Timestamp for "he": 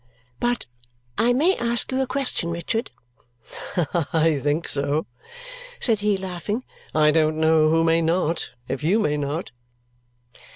5.99-6.17